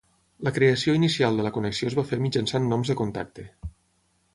[0.47, 3.51] La creació inicial de la connexió es va fer mitjançant noms de contacte.